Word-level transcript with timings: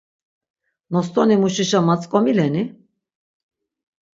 Nostonimuşişa 0.93 1.79
matzǩomileni? 1.87 2.63